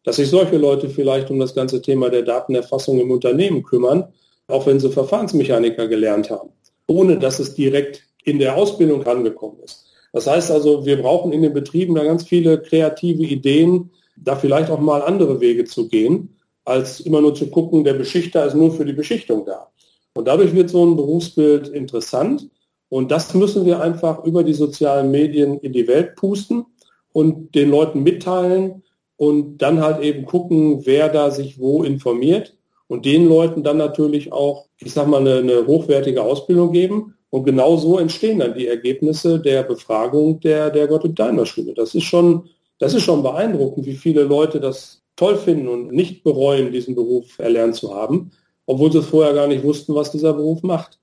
[0.02, 4.12] dass sich solche Leute vielleicht um das ganze Thema der Datenerfassung im Unternehmen kümmern
[4.48, 6.50] auch wenn sie Verfahrensmechaniker gelernt haben,
[6.86, 9.86] ohne dass es direkt in der Ausbildung angekommen ist.
[10.12, 14.70] Das heißt also, wir brauchen in den Betrieben da ganz viele kreative Ideen, da vielleicht
[14.70, 18.72] auch mal andere Wege zu gehen, als immer nur zu gucken, der Beschichter ist nur
[18.72, 19.70] für die Beschichtung da.
[20.14, 22.48] Und dadurch wird so ein Berufsbild interessant.
[22.88, 26.64] Und das müssen wir einfach über die sozialen Medien in die Welt pusten
[27.12, 28.84] und den Leuten mitteilen
[29.16, 32.56] und dann halt eben gucken, wer da sich wo informiert
[32.94, 37.14] und den Leuten dann natürlich auch, ich sag mal, eine, eine hochwertige Ausbildung geben.
[37.28, 41.74] Und genau so entstehen dann die Ergebnisse der Befragung der, der Gottlieb-Daimler-Schule.
[41.74, 46.22] Das ist schon, das ist schon beeindruckend, wie viele Leute das toll finden und nicht
[46.22, 48.30] bereuen, diesen Beruf erlernt zu haben,
[48.66, 51.00] obwohl sie vorher gar nicht wussten, was dieser Beruf macht.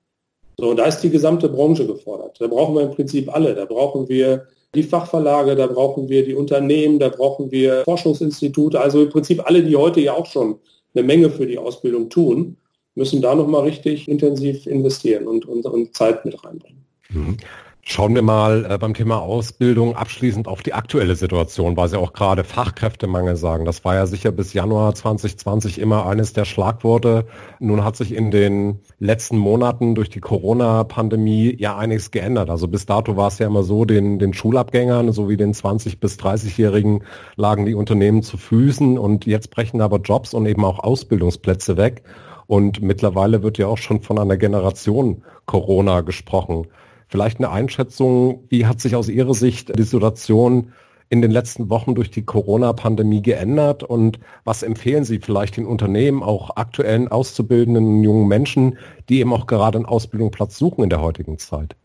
[0.58, 2.40] So, da ist die gesamte Branche gefordert.
[2.40, 3.54] Da brauchen wir im Prinzip alle.
[3.54, 9.02] Da brauchen wir die Fachverlage, da brauchen wir die Unternehmen, da brauchen wir Forschungsinstitute, also
[9.02, 10.58] im Prinzip alle, die heute ja auch schon
[10.94, 12.56] eine Menge für die Ausbildung tun,
[12.94, 16.84] müssen da nochmal richtig intensiv investieren und, und, Zeit mit reinbringen.
[17.10, 17.36] Mhm.
[17.84, 22.12] Schauen wir mal äh, beim Thema Ausbildung abschließend auf die aktuelle Situation, weil Sie auch
[22.12, 23.64] gerade Fachkräftemangel sagen.
[23.64, 27.26] Das war ja sicher bis Januar 2020 immer eines der Schlagworte.
[27.58, 32.50] Nun hat sich in den letzten Monaten durch die Corona-Pandemie ja einiges geändert.
[32.50, 36.20] Also bis dato war es ja immer so, den, den Schulabgängern sowie den 20- bis
[36.20, 37.02] 30-Jährigen
[37.34, 42.04] lagen die Unternehmen zu Füßen und jetzt brechen aber Jobs und eben auch Ausbildungsplätze weg.
[42.46, 46.68] Und mittlerweile wird ja auch schon von einer Generation Corona gesprochen.
[47.12, 50.72] Vielleicht eine Einschätzung, wie hat sich aus Ihrer Sicht die Situation
[51.10, 56.22] in den letzten Wochen durch die Corona-Pandemie geändert und was empfehlen Sie vielleicht den Unternehmen,
[56.22, 58.78] auch aktuellen auszubildenden jungen Menschen,
[59.10, 61.76] die eben auch gerade einen Ausbildungsplatz suchen in der heutigen Zeit?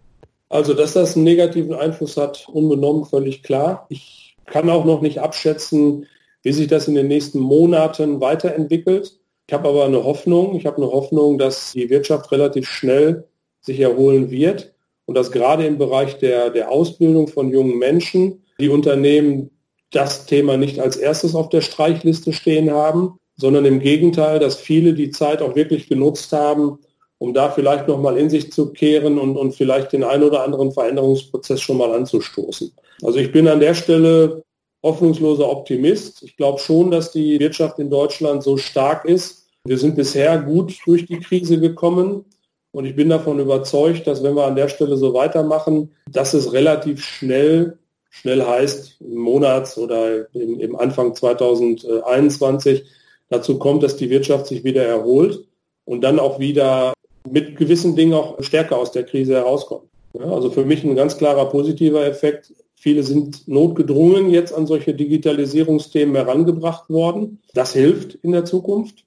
[0.48, 3.86] Also, dass das einen negativen Einfluss hat, unbenommen völlig klar.
[3.90, 6.06] Ich kann auch noch nicht abschätzen,
[6.42, 9.20] wie sich das in den nächsten Monaten weiterentwickelt.
[9.46, 10.56] Ich habe aber eine Hoffnung.
[10.56, 13.26] Ich habe eine Hoffnung, dass die Wirtschaft relativ schnell
[13.60, 14.74] sich erholen wird
[15.08, 19.50] und dass gerade im Bereich der, der Ausbildung von jungen Menschen die Unternehmen
[19.92, 24.94] das Thema nicht als erstes auf der Streichliste stehen haben, sondern im Gegenteil, dass viele
[24.94, 26.80] die Zeit auch wirklich genutzt haben,
[27.20, 30.72] um da vielleicht nochmal in sich zu kehren und, und vielleicht den einen oder anderen
[30.72, 32.72] Veränderungsprozess schon mal anzustoßen.
[33.02, 34.44] Also ich bin an der Stelle
[34.84, 36.22] hoffnungsloser Optimist.
[36.24, 39.48] Ich glaube schon, dass die Wirtschaft in Deutschland so stark ist.
[39.64, 42.26] Wir sind bisher gut durch die Krise gekommen.
[42.72, 46.54] Und ich bin davon überzeugt, dass wenn wir an der Stelle so weitermachen, dass es
[46.54, 47.78] relativ schnell,
[48.10, 52.86] schnell heißt, im Monats oder im, im Anfang 2021
[53.30, 55.46] dazu kommt, dass die Wirtschaft sich wieder erholt
[55.86, 56.94] und dann auch wieder
[57.30, 59.90] mit gewissen Dingen auch stärker aus der Krise herauskommt.
[60.14, 62.54] Ja, also für mich ein ganz klarer positiver Effekt.
[62.76, 67.42] Viele sind notgedrungen jetzt an solche Digitalisierungsthemen herangebracht worden.
[67.54, 69.07] Das hilft in der Zukunft.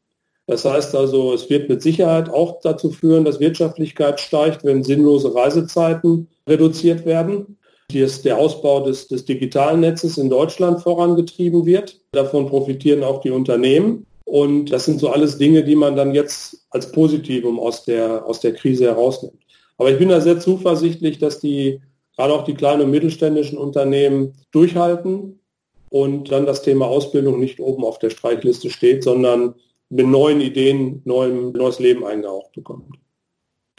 [0.51, 5.33] Das heißt also, es wird mit Sicherheit auch dazu führen, dass Wirtschaftlichkeit steigt, wenn sinnlose
[5.33, 7.57] Reisezeiten reduziert werden.
[7.89, 12.01] Hier ist der Ausbau des, des digitalen Netzes in Deutschland vorangetrieben wird.
[12.11, 14.07] Davon profitieren auch die Unternehmen.
[14.25, 18.41] Und das sind so alles Dinge, die man dann jetzt als Positivum aus der, aus
[18.41, 19.39] der Krise herausnimmt.
[19.79, 21.81] Aber ich bin da sehr zuversichtlich, dass die,
[22.17, 25.39] gerade auch die kleinen und mittelständischen Unternehmen durchhalten
[25.91, 29.55] und dann das Thema Ausbildung nicht oben auf der Streichliste steht, sondern
[29.91, 32.97] mit neuen Ideen, neuem, neues Leben eingehaucht bekommt.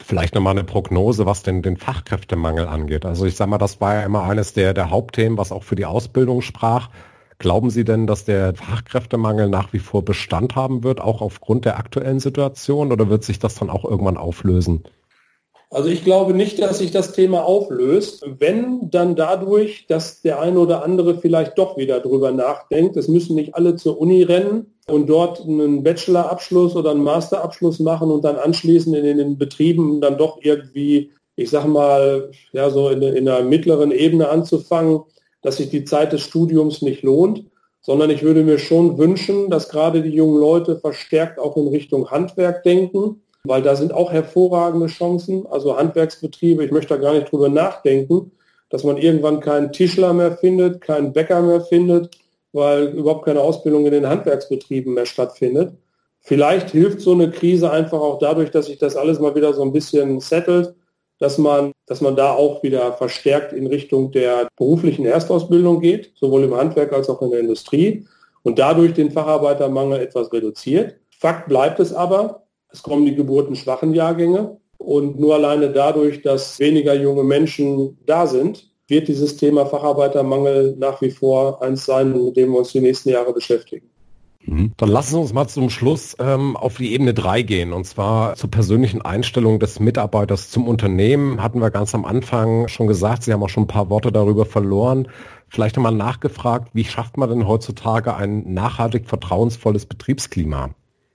[0.00, 3.06] Vielleicht nochmal eine Prognose, was denn den Fachkräftemangel angeht.
[3.06, 5.76] Also ich sage mal, das war ja immer eines der, der Hauptthemen, was auch für
[5.76, 6.90] die Ausbildung sprach.
[7.38, 11.78] Glauben Sie denn, dass der Fachkräftemangel nach wie vor Bestand haben wird, auch aufgrund der
[11.78, 14.84] aktuellen Situation, oder wird sich das dann auch irgendwann auflösen?
[15.70, 18.24] Also ich glaube nicht, dass sich das Thema auflöst.
[18.38, 22.96] Wenn, dann dadurch, dass der eine oder andere vielleicht doch wieder drüber nachdenkt.
[22.96, 28.10] Es müssen nicht alle zur Uni rennen und dort einen Bachelorabschluss oder einen Masterabschluss machen
[28.10, 33.02] und dann anschließend in den Betrieben dann doch irgendwie, ich sag mal, ja, so in,
[33.02, 35.02] in einer mittleren Ebene anzufangen,
[35.42, 37.44] dass sich die Zeit des Studiums nicht lohnt,
[37.80, 42.10] sondern ich würde mir schon wünschen, dass gerade die jungen Leute verstärkt auch in Richtung
[42.10, 45.46] Handwerk denken weil da sind auch hervorragende Chancen.
[45.46, 48.32] Also Handwerksbetriebe, ich möchte da gar nicht drüber nachdenken,
[48.70, 52.16] dass man irgendwann keinen Tischler mehr findet, keinen Bäcker mehr findet,
[52.52, 55.74] weil überhaupt keine Ausbildung in den Handwerksbetrieben mehr stattfindet.
[56.20, 59.62] Vielleicht hilft so eine Krise einfach auch dadurch, dass sich das alles mal wieder so
[59.62, 60.74] ein bisschen settelt,
[61.18, 66.44] dass man, dass man da auch wieder verstärkt in Richtung der beruflichen Erstausbildung geht, sowohl
[66.44, 68.06] im Handwerk als auch in der Industrie
[68.42, 70.96] und dadurch den Facharbeitermangel etwas reduziert.
[71.18, 76.94] Fakt bleibt es aber, es kommen die geburtenschwachen Jahrgänge und nur alleine dadurch, dass weniger
[76.94, 82.52] junge Menschen da sind, wird dieses Thema Facharbeitermangel nach wie vor eins sein, mit dem
[82.52, 83.88] wir uns die nächsten Jahre beschäftigen.
[84.44, 84.72] Mhm.
[84.76, 88.34] Dann lassen Sie uns mal zum Schluss ähm, auf die Ebene 3 gehen, und zwar
[88.36, 91.42] zur persönlichen Einstellung des Mitarbeiters zum Unternehmen.
[91.42, 94.44] Hatten wir ganz am Anfang schon gesagt, Sie haben auch schon ein paar Worte darüber
[94.44, 95.08] verloren.
[95.48, 100.70] Vielleicht nochmal nachgefragt, wie schafft man denn heutzutage ein nachhaltig vertrauensvolles Betriebsklima?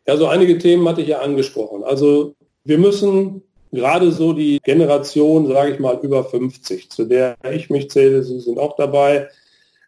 [0.07, 1.83] Ja, so einige Themen hatte ich ja angesprochen.
[1.83, 7.69] Also wir müssen gerade so die Generation, sage ich mal, über 50, zu der ich
[7.69, 9.29] mich zähle, Sie sind auch dabei.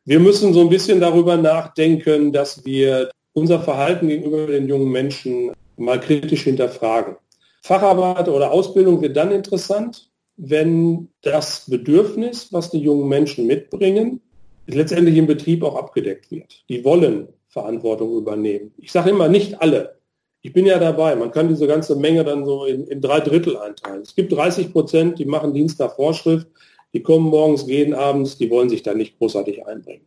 [0.05, 5.51] Wir müssen so ein bisschen darüber nachdenken, dass wir unser Verhalten gegenüber den jungen Menschen
[5.77, 7.15] mal kritisch hinterfragen.
[7.61, 14.21] Facharbeit oder Ausbildung wird dann interessant, wenn das Bedürfnis, was die jungen Menschen mitbringen,
[14.67, 16.63] letztendlich im Betrieb auch abgedeckt wird.
[16.69, 18.73] Die wollen Verantwortung übernehmen.
[18.77, 19.98] Ich sage immer, nicht alle
[20.41, 21.15] ich bin ja dabei.
[21.15, 24.01] Man kann diese ganze Menge dann so in, in drei Drittel einteilen.
[24.01, 26.47] Es gibt 30 Prozent, die machen Dienst nach Vorschrift,
[26.93, 30.05] die kommen morgens, gehen abends, die wollen sich da nicht großartig einbringen.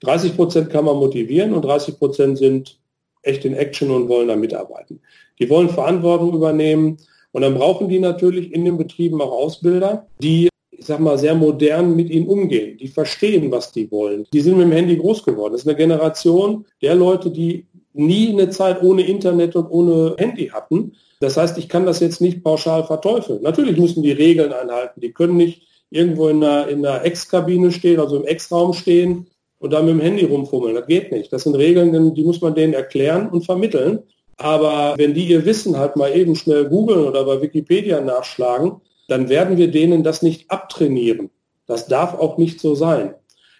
[0.00, 2.78] 30 Prozent kann man motivieren und 30 Prozent sind
[3.22, 5.00] echt in Action und wollen da mitarbeiten.
[5.38, 6.98] Die wollen Verantwortung übernehmen
[7.32, 11.34] und dann brauchen die natürlich in den Betrieben auch Ausbilder, die ich sag mal, sehr
[11.34, 12.76] modern mit ihnen umgehen.
[12.76, 14.26] Die verstehen, was die wollen.
[14.32, 15.52] Die sind mit dem Handy groß geworden.
[15.52, 17.66] Das ist eine Generation der Leute, die
[17.98, 20.92] nie eine Zeit ohne Internet und ohne Handy hatten.
[21.20, 23.42] Das heißt, ich kann das jetzt nicht pauschal verteufeln.
[23.42, 25.00] Natürlich müssen die Regeln einhalten.
[25.00, 29.26] Die können nicht irgendwo in einer, in einer Ex-Kabine stehen, also im Ex-Raum stehen
[29.58, 30.74] und da mit dem Handy rumfummeln.
[30.74, 31.32] Das geht nicht.
[31.32, 34.00] Das sind Regeln, die muss man denen erklären und vermitteln.
[34.36, 39.28] Aber wenn die ihr Wissen halt mal eben schnell googeln oder bei Wikipedia nachschlagen, dann
[39.28, 41.30] werden wir denen das nicht abtrainieren.
[41.66, 43.14] Das darf auch nicht so sein.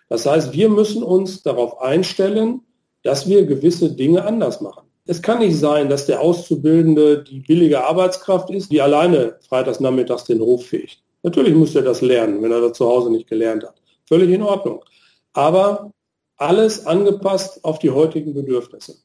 [0.09, 2.61] Das heißt, wir müssen uns darauf einstellen,
[3.07, 4.83] dass wir gewisse Dinge anders machen.
[5.07, 10.25] Es kann nicht sein, dass der Auszubildende die billige Arbeitskraft ist, die alleine freitags nachmittags
[10.25, 10.99] den Hof fegt.
[11.23, 13.75] Natürlich muss er das lernen, wenn er das zu Hause nicht gelernt hat.
[14.07, 14.85] Völlig in Ordnung.
[15.33, 15.93] Aber
[16.37, 18.97] alles angepasst auf die heutigen Bedürfnisse.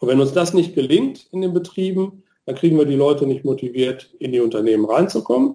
[0.00, 3.44] Und wenn uns das nicht gelingt in den Betrieben, dann kriegen wir die Leute nicht
[3.44, 5.54] motiviert, in die Unternehmen reinzukommen,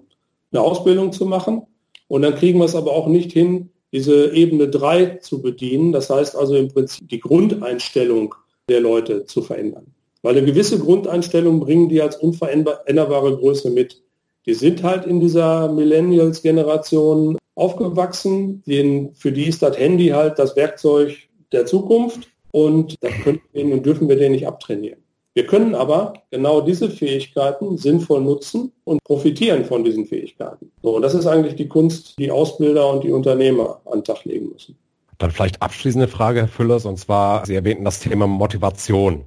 [0.50, 1.62] eine Ausbildung zu machen.
[2.08, 5.92] Und dann kriegen wir es aber auch nicht hin, diese Ebene 3 zu bedienen.
[5.92, 8.34] Das heißt also im Prinzip die Grundeinstellung
[8.68, 9.86] der Leute zu verändern.
[10.22, 14.02] Weil eine gewisse Grundeinstellung bringen die als unveränderbare Größe mit.
[14.46, 18.62] Die sind halt in dieser Millennials-Generation aufgewachsen.
[18.66, 21.16] Den, für die ist das Handy halt das Werkzeug,
[21.52, 25.00] der Zukunft und das können wir und dürfen wir den nicht abtrainieren.
[25.34, 30.72] Wir können aber genau diese Fähigkeiten sinnvoll nutzen und profitieren von diesen Fähigkeiten.
[30.82, 34.24] So, und das ist eigentlich die Kunst, die Ausbilder und die Unternehmer an den Tag
[34.24, 34.76] legen müssen.
[35.18, 39.26] Dann vielleicht abschließende Frage, Herr Füllers, und zwar, Sie erwähnten das Thema Motivation.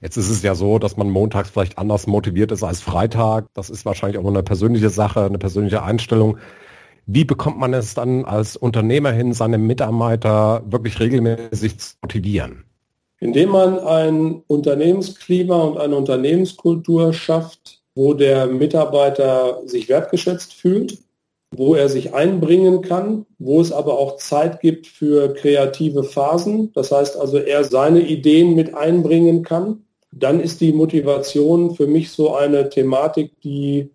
[0.00, 3.46] Jetzt ist es ja so, dass man montags vielleicht anders motiviert ist als Freitag.
[3.54, 6.38] Das ist wahrscheinlich auch eine persönliche Sache, eine persönliche Einstellung.
[7.06, 12.64] Wie bekommt man es dann als Unternehmer hin, seine Mitarbeiter wirklich regelmäßig zu motivieren?
[13.22, 20.98] Indem man ein Unternehmensklima und eine Unternehmenskultur schafft, wo der Mitarbeiter sich wertgeschätzt fühlt,
[21.54, 26.72] wo er sich einbringen kann, wo es aber auch Zeit gibt für kreative Phasen.
[26.74, 32.10] Das heißt also, er seine Ideen mit einbringen kann dann ist die Motivation für mich
[32.10, 33.90] so eine Thematik, die,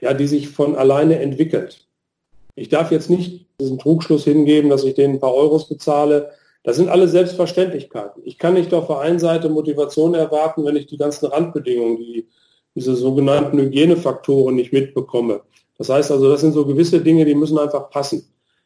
[0.00, 1.86] ja, die sich von alleine entwickelt.
[2.54, 6.32] Ich darf jetzt nicht diesen Trugschluss hingeben, dass ich denen ein paar Euros bezahle.
[6.62, 8.22] Das sind alle Selbstverständlichkeiten.
[8.24, 12.28] Ich kann nicht auf der einen Seite Motivation erwarten, wenn ich die ganzen Randbedingungen, die,
[12.74, 15.42] diese sogenannten Hygienefaktoren nicht mitbekomme.
[15.78, 18.24] Das heißt also, das sind so gewisse Dinge, die müssen einfach passen,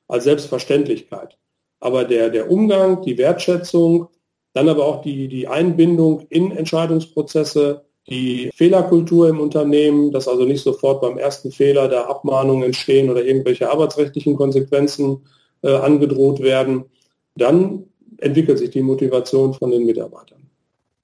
[0.08, 1.38] als Selbstverständlichkeit.
[1.80, 4.08] Aber der, der Umgang, die Wertschätzung,
[4.52, 10.62] dann aber auch die, die Einbindung in Entscheidungsprozesse, die Fehlerkultur im Unternehmen, dass also nicht
[10.62, 15.26] sofort beim ersten Fehler da Abmahnungen entstehen oder irgendwelche arbeitsrechtlichen Konsequenzen
[15.62, 16.84] äh, angedroht werden.
[17.36, 17.84] Dann
[18.18, 20.46] entwickelt sich die Motivation von den Mitarbeitern.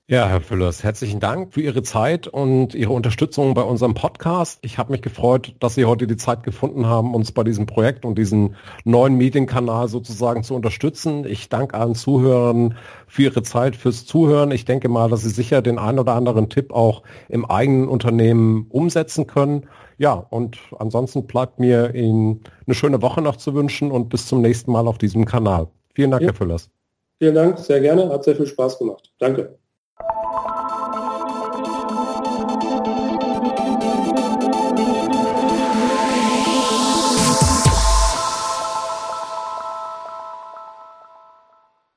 [0.09, 4.59] Ja, Herr Füllers, herzlichen Dank für Ihre Zeit und Ihre Unterstützung bei unserem Podcast.
[4.63, 8.05] Ich habe mich gefreut, dass Sie heute die Zeit gefunden haben, uns bei diesem Projekt
[8.05, 8.55] und diesem
[8.85, 11.25] neuen Medienkanal sozusagen zu unterstützen.
[11.25, 12.77] Ich danke allen Zuhörern
[13.07, 14.51] für Ihre Zeit, fürs Zuhören.
[14.51, 18.67] Ich denke mal, dass Sie sicher den einen oder anderen Tipp auch im eigenen Unternehmen
[18.71, 19.67] umsetzen können.
[19.99, 24.43] Ja, und ansonsten bleibt mir Ihnen eine schöne Woche noch zu wünschen und bis zum
[24.43, 25.69] nächsten Mal auf diesem Kanal.
[25.95, 26.29] Vielen Dank, ja.
[26.29, 26.71] Herr Füllers.
[27.19, 28.09] Vielen Dank, sehr gerne.
[28.09, 29.13] Hat sehr viel Spaß gemacht.
[29.19, 29.59] Danke.